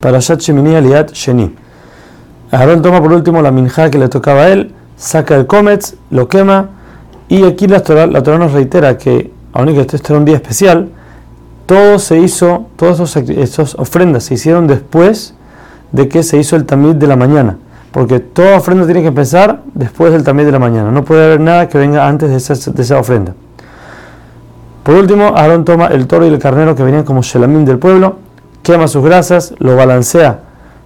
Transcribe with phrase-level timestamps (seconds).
[0.00, 1.56] Para Shemini Aliat Sheni.
[2.52, 6.28] Aarón toma por último la minja que le tocaba a él, saca el cometz, lo
[6.28, 6.68] quema,
[7.28, 10.90] y aquí la Torah, la nos reitera que, aunque este era un día especial,
[11.66, 15.34] todo se hizo, todas esas ofrendas se hicieron después
[15.90, 17.58] de que se hizo el tamid de la mañana,
[17.90, 21.40] porque toda ofrenda tiene que empezar después del tamid de la mañana, no puede haber
[21.40, 23.34] nada que venga antes de esa, de esa ofrenda.
[24.84, 28.27] Por último, Aarón toma el toro y el carnero que venían como shelamim del pueblo,
[28.68, 30.40] quema sus grasas, lo balancea,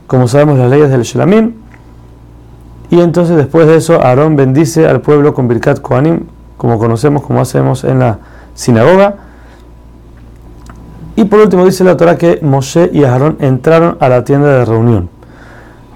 [0.06, 1.54] como sabemos las leyes del Shelamim,
[2.90, 6.26] y entonces después de eso Aarón bendice al pueblo con Birkat Kohanim,
[6.56, 8.18] como conocemos, como hacemos en la
[8.54, 9.16] sinagoga.
[11.16, 14.64] Y por último dice la Torah que Moshe y Aarón entraron a la tienda de
[14.64, 15.10] reunión.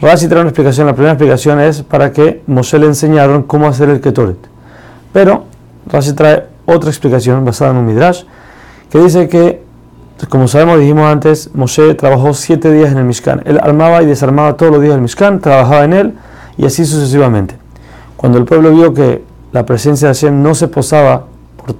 [0.00, 0.88] Rashi trae una explicación.
[0.88, 4.38] La primera explicación es para que Moshe le enseñaron cómo hacer el Ketoret.
[5.12, 5.44] Pero
[5.86, 8.24] Rashi trae otra explicación basada en un Midrash
[8.90, 9.65] que dice que
[10.24, 13.42] como sabemos, dijimos antes, Moshe trabajó siete días en el Mishkan.
[13.44, 16.14] Él armaba y desarmaba todos los días el Mishkan, trabajaba en él
[16.56, 17.56] y así sucesivamente.
[18.16, 19.22] Cuando el pueblo vio que
[19.52, 21.76] la presencia de Hashem no se posaba por,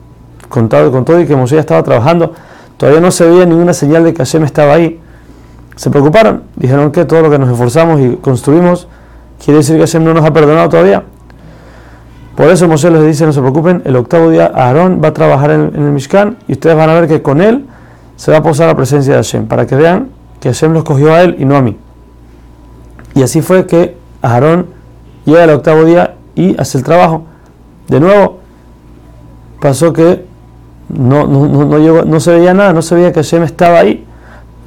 [0.51, 2.35] con, todo, y que Moshe ya estaba trabajando,
[2.77, 5.01] todavía no se veía ninguna señal de que Hashem estaba ahí,
[5.75, 6.43] se preocuparon.
[6.57, 8.87] Dijeron que todo lo que nos esforzamos y construimos
[9.43, 11.05] quiere decir que Hashem no nos ha perdonado todavía.
[12.37, 15.53] Por eso Moshe les dice, no se preocupen, el octavo día Aarón va a trabajar
[15.53, 17.65] en, en el Mishkan y ustedes van a ver que con él
[18.17, 20.09] se va a posar la presencia de Hashem, para que vean
[20.41, 21.77] que Hashem lo escogió a él y no a mí.
[23.15, 24.67] Y así fue que Aarón
[25.25, 27.25] llega el octavo día y hace el trabajo.
[27.89, 28.41] De nuevo,
[29.61, 30.25] pasó que
[30.89, 34.05] no, no, se veía nada, no se veía que Hashem estaba ahí.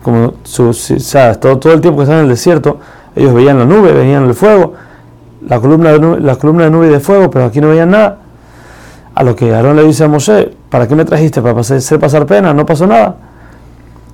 [0.03, 2.79] Como todo, todo el tiempo que estaban en el desierto,
[3.15, 4.73] ellos veían la nube, veían el fuego,
[5.47, 7.91] la columna de nube, la columna de nube y de fuego, pero aquí no veían
[7.91, 8.19] nada.
[9.13, 11.41] A lo que Aarón le dice a Moshe, ¿para qué me trajiste?
[11.41, 12.53] ¿Para hacer pasar pena?
[12.53, 13.17] No pasó nada.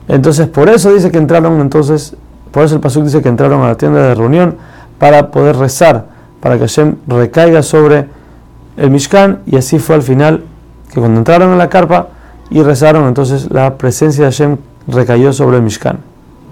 [0.07, 2.15] Entonces, por eso dice que entraron, entonces,
[2.51, 4.55] por eso el Pasuk dice que entraron a la tienda de reunión
[4.99, 6.05] para poder rezar,
[6.39, 8.07] para que Hashem recaiga sobre
[8.77, 10.43] el Mishkan, y así fue al final,
[10.93, 12.09] que cuando entraron en la carpa
[12.49, 14.57] y rezaron, entonces la presencia de Hashem
[14.87, 15.97] recayó sobre el Mishkan.